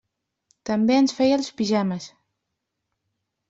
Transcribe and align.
També 0.69 0.97
ens 1.01 1.13
feia 1.19 1.39
els 1.41 1.51
pijames. 1.61 2.11